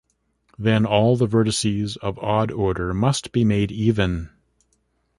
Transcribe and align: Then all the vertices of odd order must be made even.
Then 0.57 0.87
all 0.87 1.15
the 1.15 1.27
vertices 1.27 1.95
of 1.97 2.17
odd 2.17 2.49
order 2.49 2.91
must 2.91 3.31
be 3.31 3.45
made 3.45 3.71
even. 3.71 4.31